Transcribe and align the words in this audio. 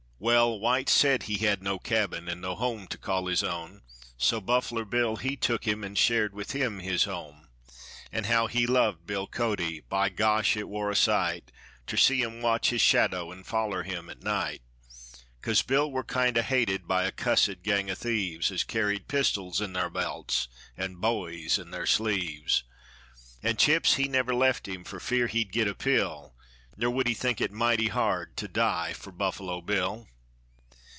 Wall, 0.23 0.59
White 0.59 0.87
he 1.23 1.37
had 1.39 1.63
no 1.63 1.79
cabin, 1.79 2.29
an' 2.29 2.41
no 2.41 2.53
home 2.53 2.85
to 2.89 2.97
call 2.99 3.25
his 3.25 3.43
own, 3.43 3.81
So 4.19 4.39
Buffaler 4.39 4.85
Bill 4.85 5.15
he 5.15 5.35
took 5.35 5.65
him 5.67 5.83
an' 5.83 5.95
shared 5.95 6.35
with 6.35 6.51
him 6.51 6.77
his 6.77 7.05
home. 7.05 7.47
An' 8.11 8.25
how 8.25 8.45
he 8.45 8.67
loved 8.67 9.07
Bill 9.07 9.25
Cody! 9.25 9.79
By 9.79 10.09
gosh! 10.09 10.55
it 10.55 10.69
war 10.69 10.91
a 10.91 10.95
sight 10.95 11.51
Ter 11.87 11.97
see 11.97 12.21
him 12.21 12.39
watch 12.39 12.69
his 12.69 12.81
shadder 12.81 13.31
an' 13.33 13.43
foller 13.43 13.81
him 13.81 14.11
at 14.11 14.21
night; 14.21 14.61
Cos 15.41 15.63
Bill 15.63 15.91
war 15.91 16.03
kinder 16.03 16.43
hated 16.43 16.87
by 16.87 17.05
a 17.05 17.11
cussed 17.11 17.63
gang 17.63 17.89
o' 17.89 17.95
thieves, 17.95 18.51
As 18.51 18.63
carried 18.63 19.07
pistols 19.07 19.59
in 19.59 19.73
thar 19.73 19.89
belts, 19.89 20.47
an' 20.77 20.97
bowies 21.01 21.57
in 21.57 21.71
thar 21.71 21.87
sleeves. 21.87 22.63
An' 23.41 23.57
Chips 23.57 23.95
he 23.95 24.07
never 24.07 24.35
left 24.35 24.67
him, 24.67 24.83
for 24.83 24.99
fear 24.99 25.25
he'd 25.25 25.51
get 25.51 25.67
a 25.67 25.73
pill; 25.73 26.35
Nor 26.77 26.91
would 26.91 27.07
he 27.07 27.13
think 27.15 27.41
it 27.41 27.51
mighty 27.51 27.87
hard 27.87 28.37
to 28.37 28.47
die 28.47 28.93
for 28.93 29.11
Buffalo 29.11 29.61
Bill. 29.61 30.07